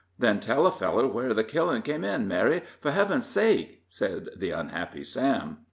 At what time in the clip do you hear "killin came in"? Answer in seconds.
1.43-2.27